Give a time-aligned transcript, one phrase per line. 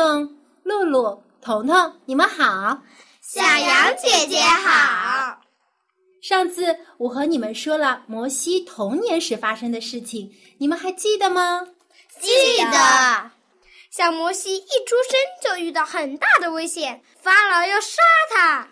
[0.00, 2.80] 东东、露露、彤彤，你们好！
[3.20, 5.42] 小羊姐姐好。
[6.22, 11.68] 上次我和你们说了摩西童年时发生的事情，你们还记得吗？
[12.18, 12.30] 记
[12.64, 13.30] 得。
[13.90, 18.00] 小摩西一出生就遇到很大的危险，法老要杀
[18.34, 18.68] 他。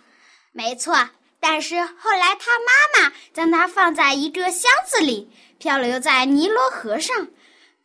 [0.53, 7.29] 没错，但是后来他妈妈将他放在一个箱子里，漂流在尼罗河上。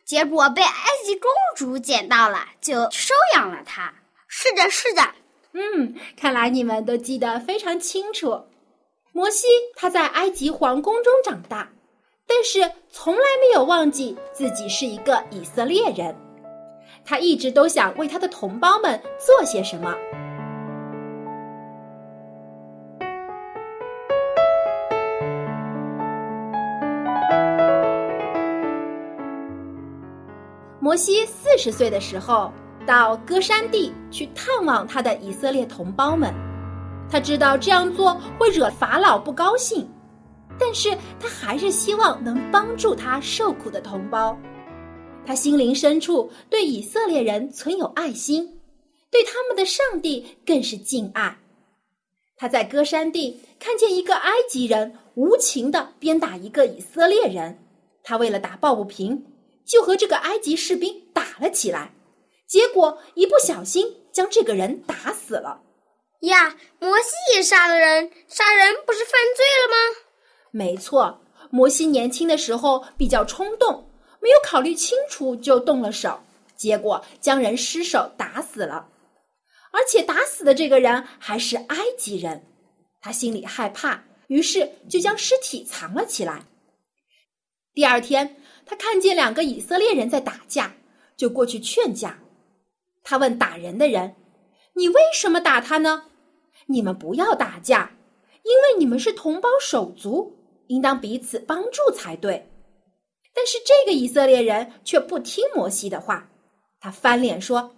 [0.04, 3.92] 结果被埃及公主捡到了，就收养了他。
[4.28, 5.02] 是的，是的。
[5.52, 8.44] 嗯，看来你们都记得非常清楚。
[9.12, 11.70] 摩西他在埃及皇宫中长大，
[12.26, 16.14] 但是从来没有忘记自己是一个以色列人。
[17.04, 19.94] 他一直都想为他的同胞们做些什么。
[30.84, 32.52] 摩西四十岁的时候，
[32.86, 36.30] 到歌山地去探望他的以色列同胞们。
[37.10, 39.88] 他知道这样做会惹法老不高兴，
[40.60, 44.36] 但是他还是希望能帮助他受苦的同胞。
[45.24, 48.60] 他心灵深处对以色列人存有爱心，
[49.10, 51.34] 对他们的上帝更是敬爱。
[52.36, 57.58] 他在歌山地看见一个埃及人无情的鞭打一个以色列人，
[58.02, 59.24] 他为了打抱不平。
[59.66, 61.92] 就和这个埃及士兵打了起来，
[62.46, 65.62] 结果一不小心将这个人打死了。
[66.20, 70.00] 呀，摩西也杀了人，杀人不是犯罪了吗？
[70.50, 71.20] 没错，
[71.50, 76.20] 摩西年轻的时候比较冲动，没有考虑清楚就动了手，
[76.56, 78.88] 结果将人失手打死了。
[79.72, 82.44] 而且打死的这个人还是埃及人，
[83.00, 86.44] 他心里害怕，于是就将尸体藏了起来。
[87.72, 88.36] 第二天。
[88.66, 90.74] 他看见两个以色列人在打架，
[91.16, 92.18] 就过去劝架。
[93.02, 94.14] 他问打人的人
[94.74, 96.04] ：“你为什么打他呢？
[96.66, 97.92] 你们不要打架，
[98.42, 100.36] 因为你们是同胞手足，
[100.68, 102.50] 应当彼此帮助才对。”
[103.36, 106.30] 但是这个以色列人却不听摩西的话，
[106.80, 107.74] 他翻脸说：“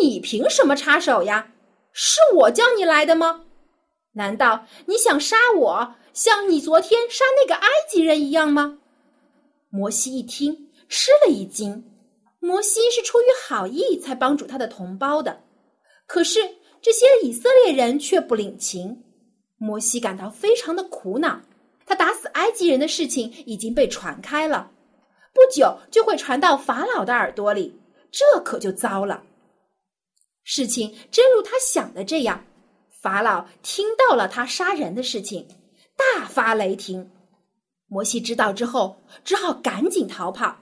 [0.00, 1.52] 你凭什么插手呀？
[1.92, 3.44] 是我叫你来的吗？
[4.14, 8.78] 难道你想杀我，像你昨天杀那个埃及人一样吗？”
[9.70, 11.84] 摩西一听，吃了一惊。
[12.40, 15.42] 摩西是出于好意才帮助他的同胞的，
[16.06, 16.40] 可是
[16.82, 19.04] 这些以色列人却不领情。
[19.58, 21.40] 摩西感到非常的苦恼。
[21.86, 24.70] 他打死埃及人的事情已经被传开了，
[25.32, 27.80] 不久就会传到法老的耳朵里，
[28.10, 29.24] 这可就糟了。
[30.44, 32.44] 事情真如他想的这样，
[33.02, 35.46] 法老听到了他杀人的事情，
[35.96, 37.10] 大发雷霆。
[37.92, 40.54] 摩西知道之后，只好赶紧逃跑。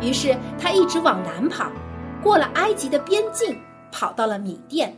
[0.00, 1.68] 于是他一直往南跑，
[2.22, 4.96] 过了埃及的边境，跑到了米甸。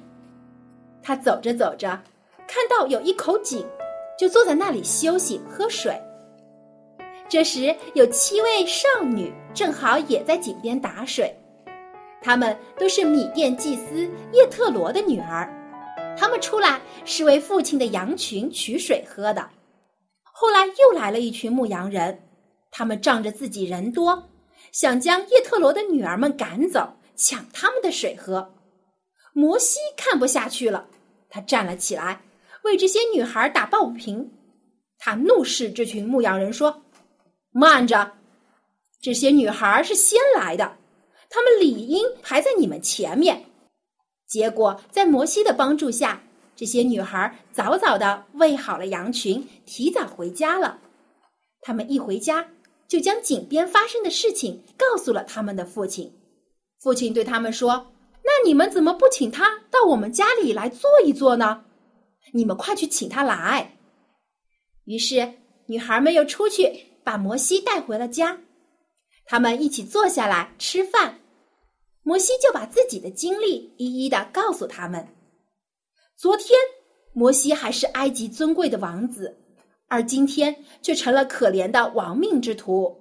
[1.03, 1.88] 他走着走着，
[2.47, 3.66] 看到有一口井，
[4.19, 5.98] 就坐在那里休息喝水。
[7.30, 11.32] 这时，有七位少女正好也在井边打水，
[12.20, 15.48] 她们都是米店祭司叶特罗的女儿。
[16.18, 19.48] 她们出来是为父亲的羊群取水喝的。
[20.24, 22.21] 后来又来了一群牧羊人，
[22.72, 24.28] 他们仗着自己人多，
[24.72, 28.53] 想将叶特罗的女儿们赶走，抢他们的水喝。
[29.32, 30.88] 摩西看不下去了，
[31.28, 32.22] 他站了起来，
[32.65, 34.28] 为这些女孩打抱不平。
[34.98, 36.82] 他怒视这群牧羊人说。
[37.52, 38.12] 慢着，
[39.00, 40.76] 这些女孩是先来的，
[41.28, 43.47] 她们理应排在你们前面。
[44.26, 46.22] 结果在摩西的帮助下，
[46.54, 50.78] 这些女孩早早的喂好了羊群，提早回家了。
[51.60, 52.48] 他们一回家，
[52.86, 56.12] 就将井边发生的事情告诉了他们的父亲。
[56.78, 57.92] 父亲对他们说
[58.22, 61.64] ：“那你们怎么不请他到我们家里来坐一坐呢？
[62.32, 63.76] 你们快去请他来。”
[64.86, 65.34] 于是
[65.66, 66.90] 女孩们又出去。
[67.04, 68.38] 把摩西带回了家，
[69.24, 71.20] 他们一起坐下来吃饭。
[72.02, 75.06] 摩西就把自己的经历一一的告诉他们。
[76.16, 76.58] 昨天
[77.12, 79.36] 摩西还是埃及尊贵的王子，
[79.88, 82.97] 而今天却成了可怜的亡命之徒。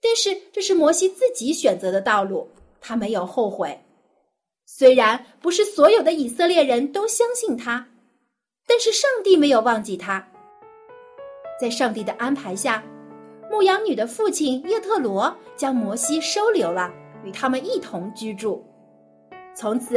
[0.00, 2.48] 但是这是摩西自己选择的道路，
[2.80, 3.78] 他没有后悔。
[4.66, 7.88] 虽然不是所有的以色列人都相信他，
[8.66, 10.26] 但是上帝没有忘记他。
[11.60, 12.82] 在上帝的安排下，
[13.54, 16.90] 牧羊女的父亲叶特罗将摩西收留了，
[17.22, 18.66] 与他们一同居住。
[19.54, 19.96] 从此，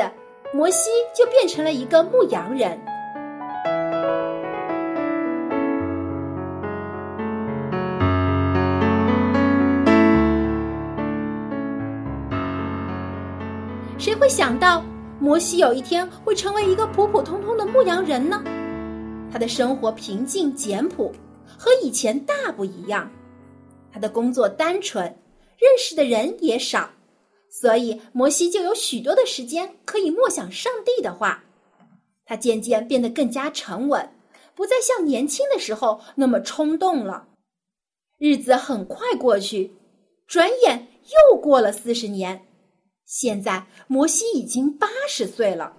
[0.53, 2.79] 摩西就变成了一个牧羊人。
[13.97, 14.83] 谁会想到
[15.19, 18.39] 摩西有一天会成为一个普普通通的牧羊人呢？
[19.31, 21.11] 他的生活平静简朴，
[21.57, 23.09] 和以前大不一样。
[23.97, 25.03] 他的工作单纯，
[25.57, 26.91] 认识的人也少，
[27.49, 31.43] 所以摩西就有许多的时间可以默想上帝的话。
[32.23, 34.07] 他渐渐变得更加沉稳，
[34.53, 37.27] 不再像年轻的时候那么冲动了。
[38.19, 39.71] 日子很快过去，
[40.27, 40.89] 转眼
[41.31, 42.45] 又过了四十年。
[43.03, 45.75] 现在摩西已经八十岁了，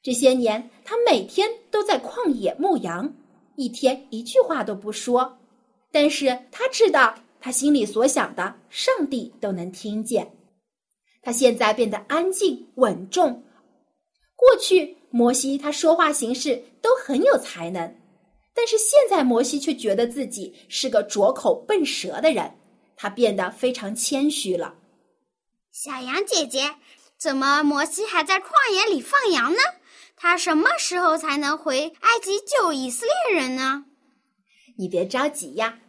[0.00, 3.12] 这些年他每天都在旷野牧羊，
[3.56, 5.38] 一天一句话都不说，
[5.90, 10.32] 但是他知道他心里所想的，上帝都能听见。
[11.22, 13.42] 他现在变得安静稳重。
[14.36, 17.96] 过去摩西他说话行事都很有才能，
[18.54, 22.54] 但是现在摩西却觉得自己是个拙口笨舌的人，
[22.96, 24.76] 他变得非常谦虚了。
[25.72, 26.76] 小羊姐姐，
[27.18, 29.58] 怎么摩西还在旷野里放羊呢？
[30.14, 33.86] 他什么时候才能回埃及救以色列人呢？
[34.78, 35.80] 你别着急呀，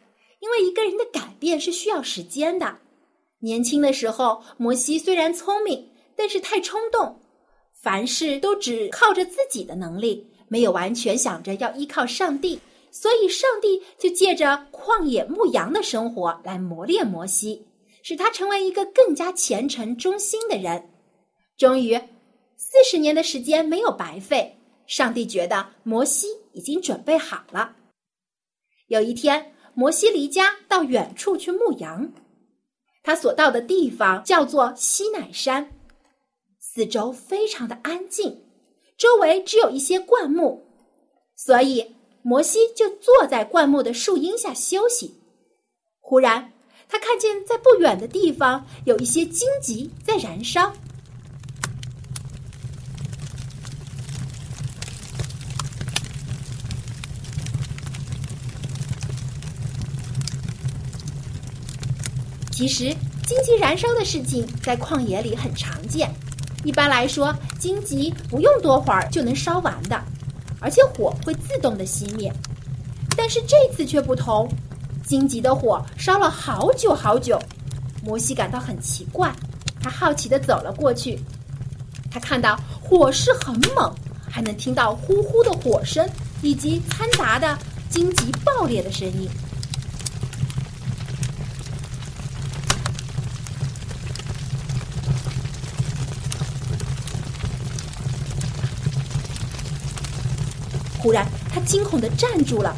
[0.44, 2.78] 因为一个人的改变是需要时间的。
[3.40, 7.18] 年轻的时候，摩西虽然聪明，但是太冲动，
[7.82, 12.60] 凡事都只靠着自己的能力，没有完全想着要依靠上帝，
[12.92, 17.66] 所以上帝就借着旷野牧羊的生活来磨练摩西。
[18.06, 20.90] 使他成为一个更加虔诚忠心的人。
[21.58, 21.96] 终于，
[22.58, 24.60] 四十年的时间没有白费。
[24.88, 27.78] 上帝觉得摩西已经准备好了。
[28.88, 32.12] 有一天，摩西离家到远处去牧羊，
[33.02, 35.72] 他所到的地方叫做西乃山，
[36.60, 38.44] 四周非常的安静，
[38.98, 40.62] 周围只有一些灌木，
[41.36, 45.16] 所以摩西就坐在灌木的树荫下休息。
[46.00, 46.54] 忽然，
[46.88, 50.72] 他看见在不远的地方有一些荆棘在燃烧。
[62.56, 62.96] 其实，
[63.26, 66.08] 荆棘燃烧的事情在旷野里很常见。
[66.64, 70.00] 一般来说，荆棘不用多会儿就能烧完的，
[70.60, 72.32] 而且火会自动的熄灭。
[73.18, 74.48] 但是这次却不同。
[75.04, 77.42] 荆棘的火烧了好久好久，
[78.04, 79.34] 摩西感到很奇怪，
[79.82, 81.20] 他好奇的走了过去。
[82.12, 83.92] 他看到火势很猛，
[84.30, 86.08] 还能听到呼呼的火声
[86.44, 87.58] 以及掺杂的
[87.90, 89.28] 荆棘爆裂的声音。
[101.04, 102.74] 忽然，他惊恐的站住了。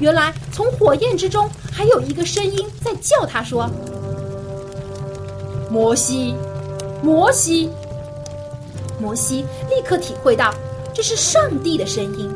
[0.00, 3.70] 原来，从火焰之中还有一个声音在叫他说
[5.70, 6.34] ：“摩西，
[7.02, 7.70] 摩西。”
[8.98, 10.54] 摩西立刻体会到
[10.94, 12.30] 这是上帝的声音，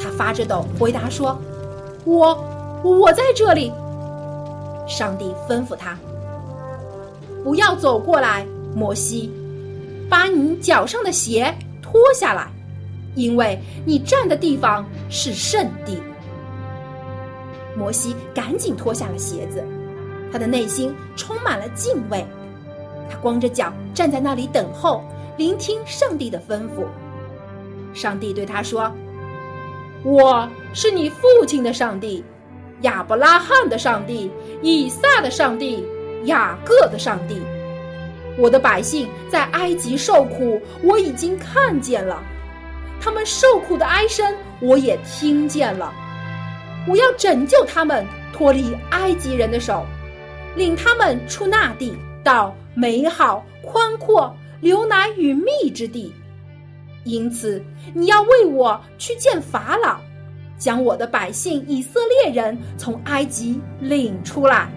[0.00, 1.38] 他发着抖回答说
[2.04, 2.42] ：“我，
[2.82, 3.70] 我在这里。”
[4.88, 5.98] 上帝吩咐他
[7.44, 9.30] ：“不要走过来，摩西，
[10.08, 12.51] 把你脚上的鞋脱下来，
[13.14, 15.98] 因为你站的地方是圣地。”
[17.76, 19.64] 摩西赶紧脱下了鞋子，
[20.30, 22.24] 他的内心充满了敬畏。
[23.10, 25.02] 他光着脚站在那里等候，
[25.36, 26.86] 聆听上帝的吩咐。
[27.94, 28.90] 上帝对他说
[30.04, 32.24] ：“我是你父亲的上帝，
[32.82, 34.30] 亚伯拉罕的上帝，
[34.62, 35.86] 以撒的上帝，
[36.24, 37.40] 雅各的上帝。
[38.38, 42.22] 我的百姓在埃及受苦，我已经看见了；
[43.02, 45.92] 他们受苦的哀声，我也听见了。”
[46.88, 49.84] 我要拯救他们脱离埃及人的手，
[50.56, 56.12] 领他们出那地，到美好、宽阔、流奶与蜜之地。
[57.04, 57.62] 因此，
[57.94, 60.00] 你要为我去见法老，
[60.58, 64.68] 将我的百姓以色列人从埃及领出来。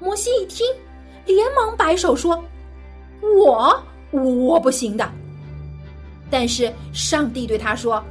[0.00, 0.66] 摩西一听，
[1.26, 2.42] 连忙摆手说
[3.20, 5.10] ：“我我不行的。”
[6.30, 8.04] 但是上帝对他说：“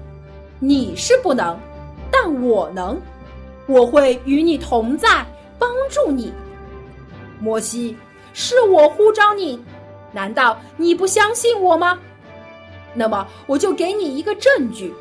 [0.59, 1.57] 你是不能，
[2.11, 2.99] 但我能，
[3.67, 5.25] 我会与你同在，
[5.59, 6.33] 帮助你。”
[7.39, 7.95] 摩西，
[8.33, 9.63] 是我呼召你，
[10.11, 11.99] 难道你不相信我吗？
[12.95, 14.91] 那么我就给你一个证据，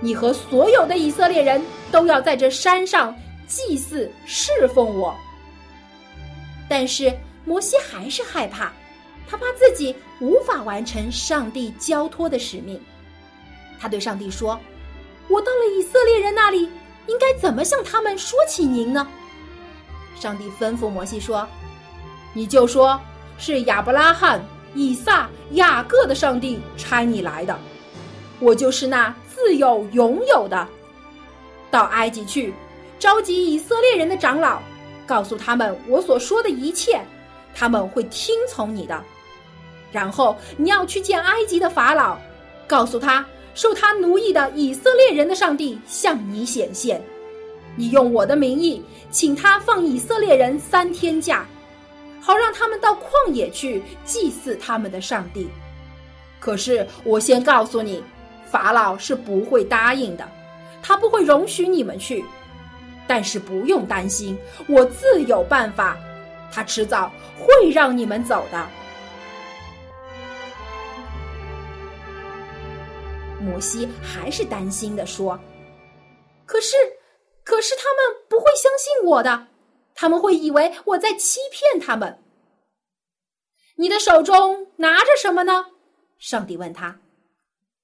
[0.00, 1.60] 你和所有的以色列人
[1.92, 3.14] 都要在这山上
[3.46, 5.14] 祭祀侍奉我。
[6.66, 7.12] 但是
[7.44, 8.72] 摩西还是害怕。
[9.28, 12.80] 他怕自己无法完成上帝交托的使命，
[13.80, 14.58] 他对上帝说
[15.28, 16.68] ：“我到了以色列人那里，
[17.06, 19.06] 应该怎么向他们说起您呢？”
[20.14, 21.46] 上帝吩咐摩西说
[22.32, 23.00] ：“你就说
[23.38, 24.42] 是亚伯拉罕、
[24.74, 27.58] 以撒、雅各的上帝差你来的，
[28.40, 30.68] 我就是那自有永有的。
[31.70, 32.54] 到埃及去，
[32.98, 34.60] 召集以色列人的长老，
[35.06, 37.00] 告诉他们我所说的一切，
[37.54, 39.02] 他们会听从你的。”
[39.94, 42.18] 然后你要去见埃及的法老，
[42.66, 43.24] 告诉他
[43.54, 47.00] 受他奴役的以色列人的上帝向你显现。
[47.76, 48.82] 你用我的名义
[49.12, 51.46] 请他放以色列人三天假，
[52.20, 55.48] 好让他们到旷野去祭祀他们的上帝。
[56.40, 58.02] 可是我先告诉你，
[58.50, 60.28] 法老是不会答应的，
[60.82, 62.24] 他不会容许你们去。
[63.06, 64.36] 但是不用担心，
[64.66, 65.96] 我自有办法，
[66.50, 68.66] 他迟早会让你们走的。
[73.44, 75.38] 摩西还是担心的说
[76.46, 76.74] ：“可是，
[77.44, 79.48] 可是他们不会相信我的，
[79.94, 82.18] 他们会以为我在欺骗他们。”
[83.76, 85.66] 你的手中拿着什么呢？
[86.16, 87.00] 上帝问他。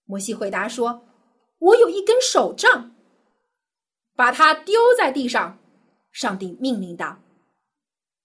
[0.06, 1.06] 摩西回答说
[1.60, 2.94] ：“我有一根手杖。”
[4.16, 5.58] 把它丢在地上，
[6.10, 7.18] 上帝命令道。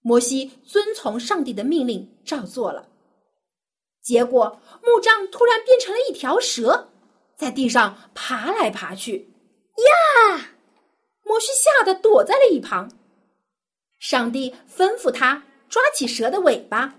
[0.02, 2.88] 摩西遵从上帝的命令，照做了。
[4.02, 6.92] 结果木杖突然变成了一条蛇。
[7.38, 9.30] 在地上爬来爬去，
[9.78, 10.50] 呀！
[11.24, 12.90] 摩西吓得躲在了一旁。
[14.00, 16.96] 上帝吩咐他抓起蛇的尾巴，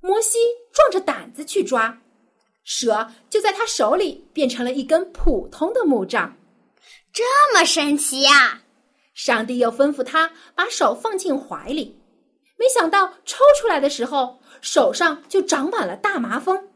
[0.00, 0.38] 摩西
[0.72, 2.00] 壮着胆子去抓，
[2.64, 6.38] 蛇就在他手里变成了一根普通的木杖。
[7.12, 8.62] 这么神奇呀！
[9.12, 12.00] 上帝又吩咐他把手放进怀里，
[12.56, 16.70] 没想到抽出来的时候，手上就长满了大麻风。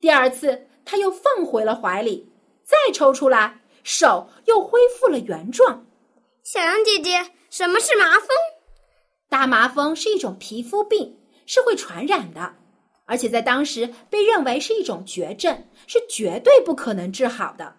[0.00, 0.68] 第二次。
[0.84, 2.28] 他又放回了怀里，
[2.64, 5.86] 再抽出来，手又恢复了原状。
[6.42, 8.28] 小羊姐姐，什么是麻风？
[9.28, 12.54] 大麻风是一种皮肤病，是会传染的，
[13.04, 17.76] 而且在当时被认为是一种绝症，是绝对不可能治好的。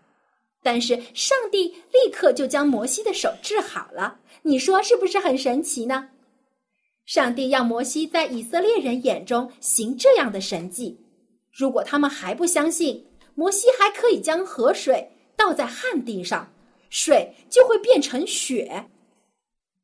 [0.63, 6.10] 但是上帝立刻就将摩西的手治好了，你说是不是很神奇呢？
[7.05, 11.02] 上帝让摩西在以色列人眼中行这样的神迹。
[11.53, 13.05] 如果他们还不相信，
[13.36, 16.51] 摩西还可以将河水倒在旱地上，
[16.89, 18.89] 水就会变成雪。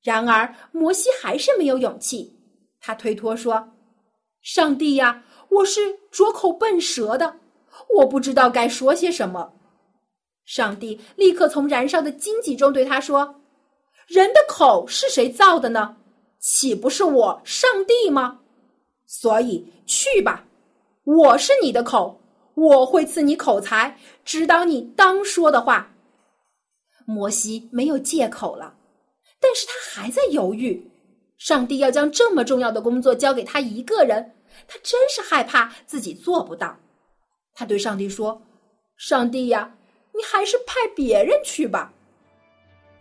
[0.02, 2.36] 然而，摩西还是没有勇气。
[2.82, 3.72] 他推脱说
[4.42, 7.38] ：“上帝呀，我是拙口笨舌的，
[7.98, 9.54] 我不知道该说些什么。”
[10.46, 13.42] 上帝立刻从燃烧的荆棘中对他说
[14.08, 15.98] ：“人的口是谁造的呢？
[16.40, 18.40] 岂不是我上帝吗？
[19.06, 20.46] 所以去吧。”
[21.10, 22.22] 我是你的口，
[22.54, 25.92] 我会赐你口才，指导你当说的话。
[27.04, 28.76] 摩西没有借口了，
[29.40, 30.92] 但是他还在犹豫。
[31.40, 34.36] 上帝要将这么重要的工作交给他一个人，
[34.68, 36.78] 他真是害怕自己做不到。
[37.56, 38.40] 他对上帝说
[38.96, 39.76] ：“上帝呀，
[40.14, 41.92] 你还是派别人去吧。”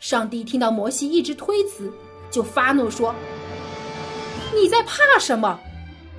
[0.00, 1.92] 上帝听到摩西一直推辞，
[2.30, 3.14] 就发怒说
[4.56, 5.60] ：“你在怕什么？”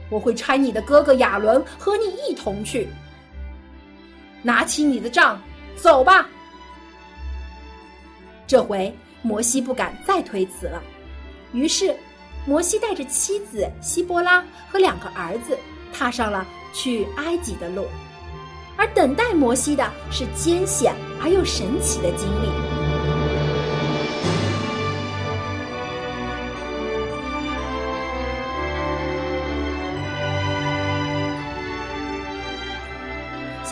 [0.10, 2.88] 我会差你的哥哥亚伦和你一同去。
[4.42, 5.40] 拿起你的杖，
[5.76, 6.28] 走吧。
[8.48, 10.82] 这回摩西不敢再推辞了，
[11.54, 11.96] 于是
[12.46, 15.58] 摩西带着妻子希波拉和两个儿子，
[15.94, 17.86] 踏上了去埃及的路。
[18.78, 22.89] 而等待摩西的是艰险而又神奇的经历。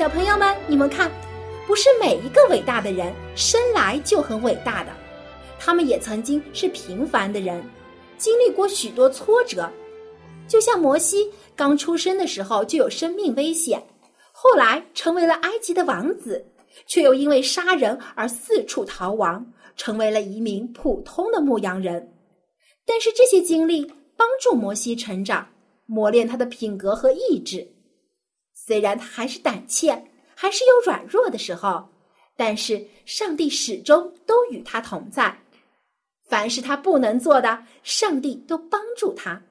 [0.10, 1.12] 朋友们，你们看，
[1.68, 4.92] 不是每一个伟大的人生来就很伟大的，
[5.60, 7.62] 他们也曾经是平凡的人，
[8.18, 9.70] 经历过许多挫折。
[10.48, 13.86] 就像摩西刚出生的时候就有生命危险，
[14.32, 16.46] 后来成为了埃及的王子，
[16.88, 19.46] 却又因为杀人而四处逃亡，
[19.76, 22.14] 成为了一名普通的牧羊人。
[22.86, 23.86] 但是这些经历
[24.16, 25.46] 帮助摩西成长，
[25.86, 27.68] 磨练他的品格和意志。
[28.68, 31.88] 虽然他还是胆怯，还是有软弱的时候，
[32.36, 35.40] 但是上帝始终都与他同在。
[36.28, 39.42] 凡是他不能做的，上帝都帮助他。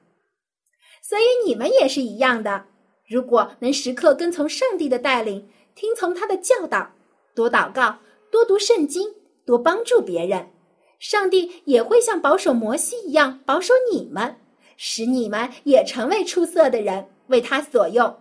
[1.01, 2.63] 所以你们也是一样的。
[3.07, 6.91] 如果能时刻跟从上帝的带领，听从他的教导，
[7.33, 7.97] 多祷告，
[8.29, 9.11] 多读圣经，
[9.47, 10.51] 多帮助别人，
[10.99, 14.35] 上帝也会像保守摩西一样保守你们，
[14.75, 18.15] 使你们也成为出色的人，为他所用。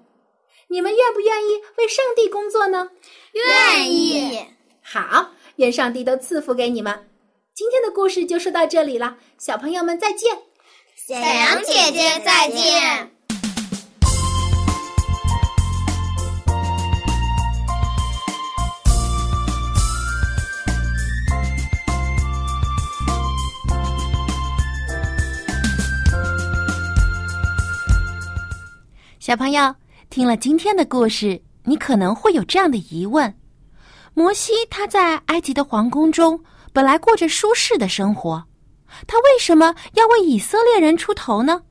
[0.69, 2.91] 你们愿不愿意为上帝工作呢？
[3.33, 4.45] 愿意。
[4.83, 7.09] 好，愿上帝都赐福给你们。
[7.55, 10.37] 今天的故事就说到这里了，小朋友们再见。
[11.07, 13.13] 小羊姐姐再见。
[29.21, 29.75] 小朋友
[30.09, 33.35] 听了今天的故事，你可能会有这样的疑问：
[34.15, 36.41] 摩西他在埃及的皇宫中。
[36.73, 38.45] 本来过着舒适的生活，
[39.07, 41.63] 他为什么要为以色列人出头呢？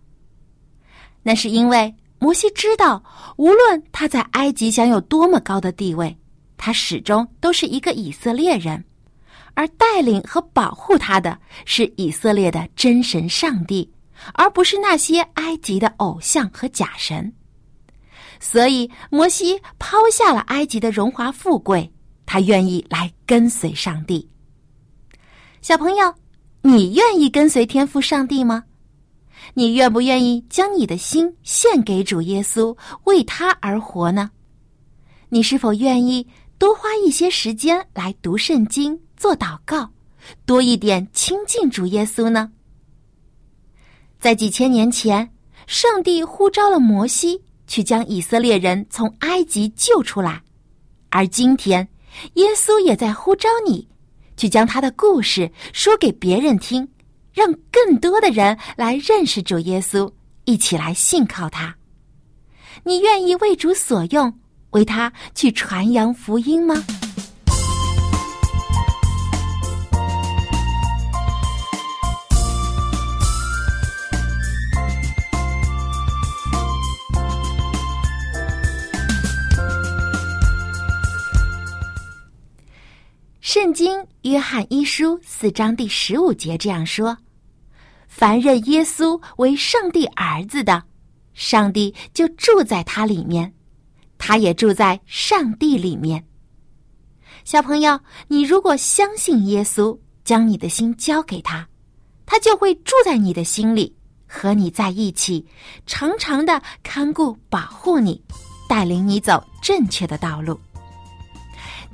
[1.22, 3.04] 那是因为摩西知道，
[3.38, 6.18] 无论他在埃及享有多么高的地位，
[6.58, 8.84] 他始终都是一个以色列人，
[9.54, 13.88] 而带领和保护他的是以色列的真神上帝，
[14.34, 17.32] 而不是那些埃及的偶像和假神。
[18.40, 21.92] 所以，摩西抛下了埃及的荣华富贵，
[22.26, 24.28] 他愿意来跟随上帝。
[25.62, 26.14] 小朋友，
[26.62, 28.64] 你愿意跟随天父上帝吗？
[29.54, 34.32] 你愿不愿意将你的心献给主耶稣，为他而活呢？
[35.30, 36.28] 你是否愿意
[36.58, 39.90] 多花一些时间来读圣经、做祷告，
[40.46, 42.52] 多一点亲近主耶稣呢？
[44.20, 45.32] 在几千年前，
[45.68, 50.42] 上帝呼召了摩西去将以色列人从埃及救出来，
[51.10, 51.88] 而今天，
[52.34, 53.88] 耶稣也在呼召你。
[54.38, 56.88] 去将他的故事说给别人听，
[57.34, 60.12] 让更多的人来认识主耶稣，
[60.44, 61.76] 一起来信靠他。
[62.84, 64.38] 你愿意为主所用，
[64.72, 66.86] 为他去传扬福音吗？
[83.56, 87.18] 圣经约翰一书四章第十五节这样说
[88.06, 90.84] ：“凡认耶稣为上帝儿子的，
[91.34, 93.54] 上帝就住在他里面，
[94.18, 96.22] 他也住在上帝里面。”
[97.46, 101.66] 小朋友，你如果相信耶稣，将你的心交给他，
[102.26, 103.96] 他就会住在你的心里，
[104.28, 105.46] 和你在一起，
[105.86, 108.22] 常常的看顾保护你，
[108.68, 110.60] 带领你走正确的道路。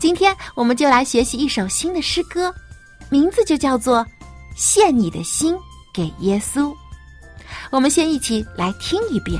[0.01, 2.51] 今天我们就来学习一首新的诗歌，
[3.11, 3.99] 名字就叫做
[4.55, 5.55] 《献你的心
[5.93, 6.61] 给耶稣》。
[7.69, 9.39] 我们先一起来听一遍。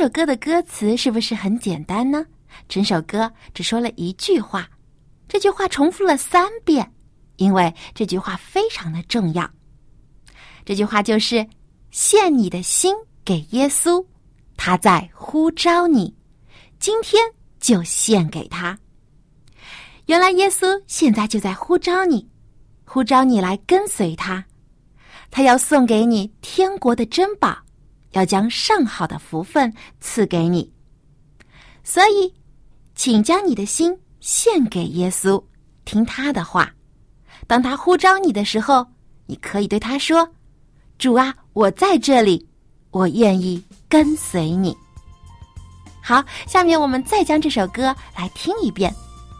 [0.00, 2.24] 这首歌的歌词是不是很简单呢？
[2.70, 4.66] 整首歌只说了一句话，
[5.28, 6.90] 这句话重复了三遍，
[7.36, 9.46] 因为这句话非常的重要。
[10.64, 11.46] 这句话就是
[11.92, 12.94] “献你的心
[13.26, 14.02] 给耶稣，
[14.56, 16.16] 他在呼召你，
[16.78, 17.22] 今天
[17.60, 18.78] 就献给他。”
[20.08, 22.26] 原来耶稣现在就在呼召你，
[22.86, 24.42] 呼召你来跟随他，
[25.30, 27.54] 他要送给你天国的珍宝。
[28.12, 30.70] 要将上好的福分赐给你，
[31.84, 32.32] 所以，
[32.94, 35.42] 请将你的心献给耶稣，
[35.84, 36.70] 听他的话。
[37.46, 38.86] 当他呼召你的时候，
[39.26, 40.28] 你可以对他说
[40.98, 42.46] ：“主啊，我在这里，
[42.90, 44.76] 我愿意跟随你。”
[46.02, 48.94] 好，下面我们再将这首歌来听一遍。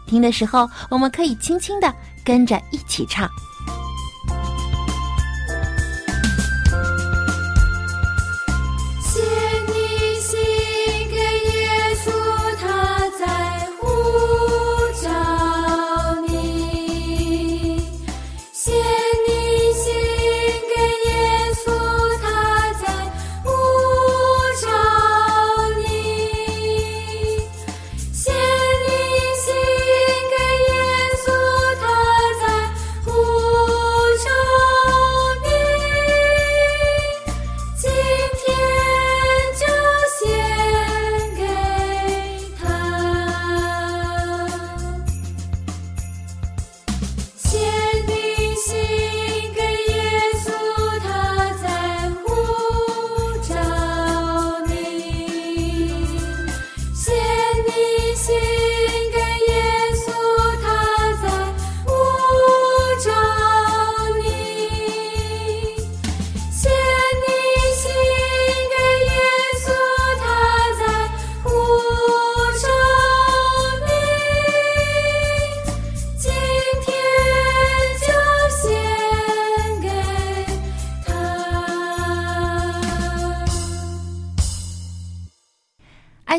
[0.07, 3.29] 听的时候，我们可以轻轻的跟着一起唱。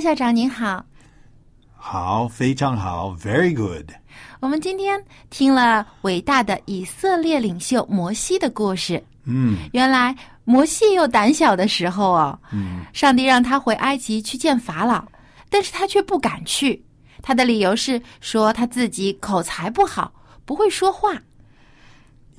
[0.03, 0.85] 校长您好。
[1.77, 3.88] 好，非常好，very good。
[4.41, 9.03] 我们今天听了伟大的以色列领袖摩西的故事。
[9.25, 12.37] 嗯原来摩西也有胆小的时候哦。
[12.53, 15.05] 嗯上帝让他回埃及去见法老，
[15.49, 16.85] 但是他却不敢去。
[17.23, 20.12] 他的理由是说他自己口才不好，
[20.45, 21.15] 不会说话。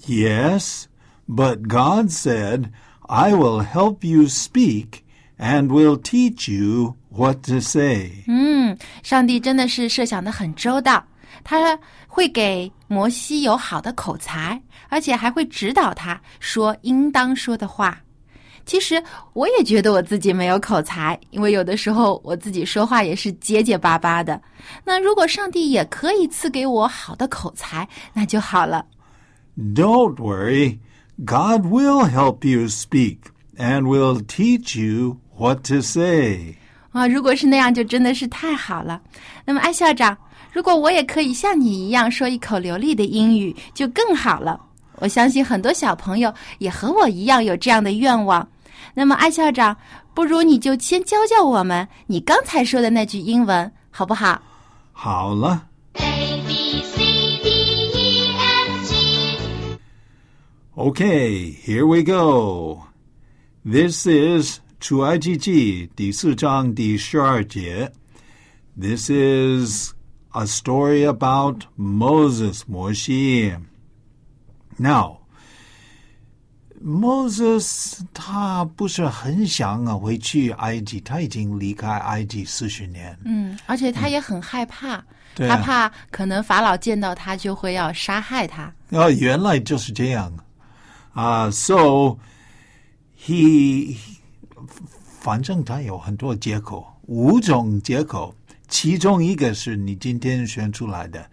[0.05, 0.83] Yes,
[1.25, 2.65] but God said,
[3.07, 5.03] I will help you speak
[5.37, 8.11] and will teach you what to say.
[8.27, 11.03] 嗯，上帝真的是设想的很周到，
[11.43, 17.99] 他会给摩西有好的口才，而且还会指导他说应当说的话。
[18.65, 24.41] 其实我也觉得我自己没有口才，因为有的时候我自己说话也是结结巴巴的。
[24.85, 28.85] 那如果上帝也可以赐给我好的口才，那就好了。
[29.57, 30.79] Don't worry,
[31.25, 33.17] God will help you speak
[33.57, 36.55] and will teach you what to say.
[36.93, 39.01] 啊，如果是那样，就真的是太好了。
[39.43, 40.15] 那么，艾校长，
[40.51, 44.61] 如果我也可以像你一样说一口流利的英语，就更好了。
[44.97, 48.47] 我相信很多小朋友也和我一样有这样的愿望。
[48.93, 49.75] 那么，艾校长，
[50.13, 54.39] 不如你就先教教我们你刚才说的那句英文，好不好？
[54.91, 56.97] 好了 A B C
[57.41, 57.49] D
[57.95, 59.77] E F G
[60.75, 62.83] Okay, here we go.
[63.65, 67.89] This is 出埃及记第四章第十二节.
[68.77, 69.93] This is
[70.31, 73.55] a story about Moses, 摩西.
[74.75, 75.19] Now,
[76.83, 83.17] Moses 他不是很想啊回去埃及，他已经离开埃及四十年。
[83.23, 85.01] 嗯，而且他也很害怕，
[85.37, 88.63] 他怕可能法老见到他就会要杀害他。
[88.91, 90.29] 啊，原来就是这样
[91.13, 91.49] 啊。
[91.49, 92.17] so
[93.17, 93.95] he，
[95.22, 98.34] 反正他有很多借口，五种借口，
[98.68, 101.28] 其中一个是你今天选出来的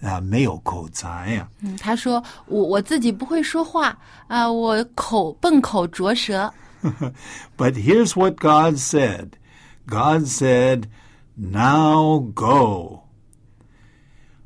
[0.00, 6.52] 啊，没有口才呀、嗯，他说我我自己不会说话啊、我口笨口拙舌。
[7.56, 9.30] But here's what God said.
[9.86, 10.84] God said,
[11.34, 13.00] "Now go.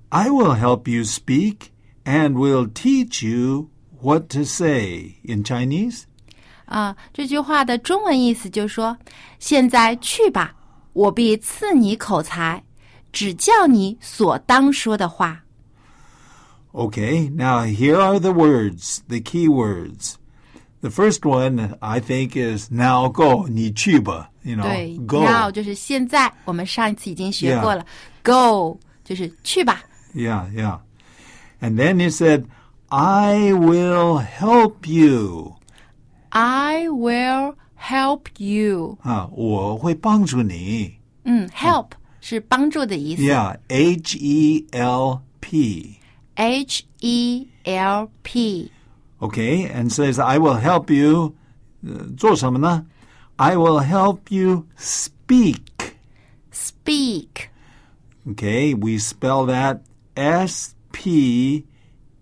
[0.08, 1.70] I will help you speak
[2.04, 3.68] and will teach you
[4.00, 6.04] what to say." In Chinese.
[6.66, 8.96] 啊，这句话的中文意思就是说：
[9.38, 10.54] 现在去吧，
[10.92, 12.62] 我必赐你口才，
[13.12, 15.42] 只教你所当说的话。
[16.72, 20.14] Okay, now here are the words, the key words.
[20.80, 25.22] The first one I think is now go, 你去吧, you know, 对 go.
[25.22, 27.84] ，now 就是现在，我们上一次已经学过了。
[28.24, 29.82] Go 就是去吧。
[30.14, 30.78] Yeah, yeah.
[31.60, 32.46] And then he said,
[32.88, 35.54] I will help you.
[36.36, 38.98] I will help you。
[39.02, 40.94] 啊，我会帮助你。
[41.24, 43.22] 嗯，help 是帮助的意思。
[43.22, 45.96] Yeah, H E L P.
[46.36, 48.70] H E L P。
[49.20, 51.34] Okay, and says, I will help you.
[51.84, 52.86] 呃做什么呢?
[53.36, 55.58] I will help you speak.
[56.52, 57.48] Speak
[58.28, 59.80] Okay, we spell that
[60.14, 61.64] S P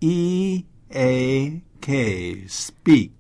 [0.00, 2.46] E A K.
[2.48, 3.11] Speak.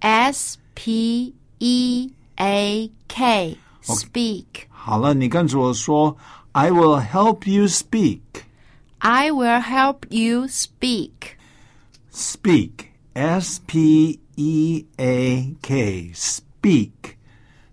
[0.00, 4.44] S P E A K speak.
[4.68, 6.16] 好了，你跟着我说,
[6.52, 8.20] I will help you speak.
[8.98, 11.36] I will help you speak.
[12.12, 12.70] Speak.
[13.14, 16.12] S P E A K.
[16.14, 16.90] Speak.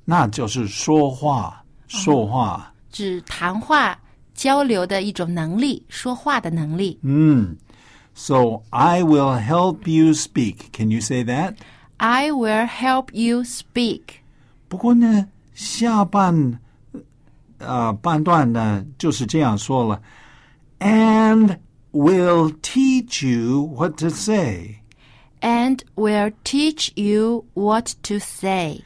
[0.06, 2.74] 那就是说话，说话。
[2.92, 3.98] 指谈话
[4.34, 7.00] 交流的一种能力，说话的能力。
[8.14, 10.72] So I will help you speak.
[10.72, 11.56] Can you say that?
[11.98, 14.22] I will help you speak.
[14.68, 16.60] 不过呢，下半
[17.60, 20.02] 呃半段呢就是这样说了，
[20.80, 21.60] and
[21.92, 24.80] will teach you what to say.
[25.42, 28.82] And will teach you what to say.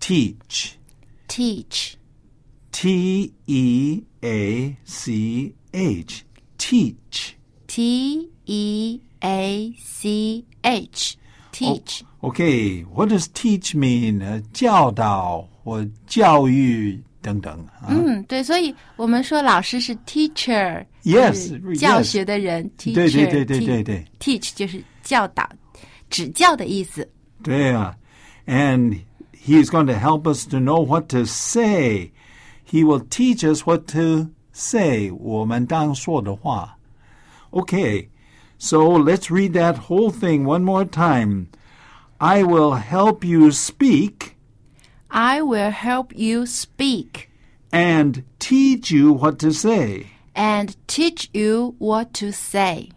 [0.00, 0.72] Teach.
[1.28, 1.94] Teach.
[2.72, 6.24] T E A C H.
[6.58, 7.36] Teach.
[7.66, 11.16] T E A C H.
[11.52, 12.02] Teach.
[12.20, 14.22] Okay, what does teach mean?
[14.22, 17.88] 呃教导或教育等等啊。
[17.88, 22.02] 嗯，对，所以我们说老师是 teacher， Yes, 就是教 yes.
[22.04, 22.70] 学的人。
[22.78, 25.48] teacher，对对对对 te- 对对 teach 就是教导、
[26.10, 27.08] 指教的意思。
[27.42, 27.96] 对啊，
[28.46, 28.98] and
[29.32, 32.10] he's going to help us to know what to say.
[32.70, 35.10] He will teach us what to say.
[35.12, 36.76] 我们当说的话。
[37.50, 38.08] Okay,
[38.62, 41.46] so let's read that whole thing one more time.
[42.18, 44.36] I will help you speak
[45.10, 47.28] I will help you speak
[47.72, 50.06] and teach you what to say.
[50.34, 52.90] and teach you what to say。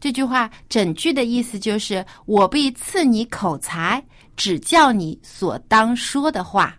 [0.00, 4.04] 这句话整句的意思就是：我必赐你口才，
[4.36, 6.76] 指教你所当说的话。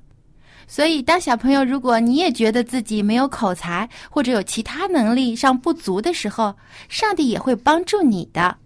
[0.66, 6.55] 所以，当小朋友如果你也觉得自己没有口才，或者有其他能力上不足的时候，
[6.88, 8.57] 上帝也会帮助你的。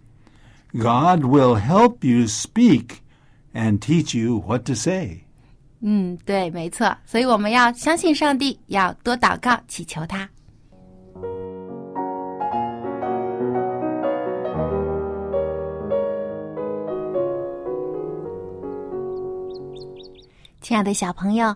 [0.73, 2.85] God will help you speak
[3.53, 5.21] and teach you what to say.
[5.81, 6.95] 嗯，对，没错。
[7.05, 10.29] 所以我们要相信上帝，要多祷告，祈求他。
[20.61, 21.55] 亲爱的小朋友，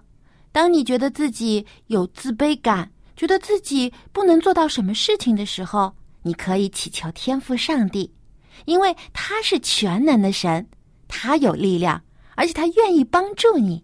[0.53, 8.09] 当你觉得自己有自卑感，觉得自己不能做到什么事情的时候，你可以祈求天赋上帝，
[8.65, 10.65] 因为他是全能的神，
[11.07, 12.01] 他有力量，
[12.35, 13.83] 而且他愿意帮助你。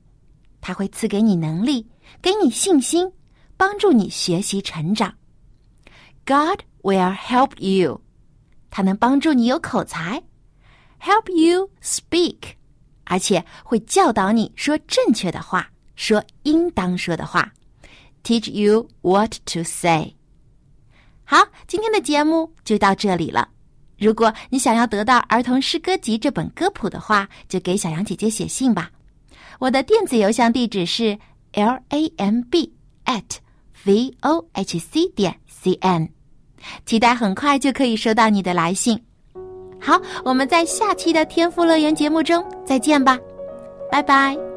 [0.62, 1.88] 他会赐给你能力，
[2.22, 3.12] 给你信心，
[3.58, 5.16] 帮助你学习成长。
[6.26, 8.02] God will help you，
[8.70, 10.22] 他能帮助你有口才
[11.02, 12.38] ，help you speak，
[13.06, 17.52] 而且会教导你说正确的话，说应当说的话
[18.24, 20.14] ，teach you what to say。
[21.26, 23.50] 好，今天的节目就到这里了。
[23.98, 28.90] 如果你想要得到《儿童诗歌集》这本歌谱的话，就给小杨姐姐写信吧。
[29.60, 31.20] 我的电子邮箱地址是
[31.52, 33.26] l a m b at
[33.84, 36.08] v o h c 点 c n，
[36.86, 38.98] 期待很快就可以收到你的来信。
[39.82, 43.20] 好，我们在下期的天赋乐园节目中再见吧，
[43.92, 44.49] 拜拜。